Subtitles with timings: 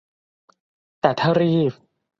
[1.01, 1.73] แต่ถ้ารีบ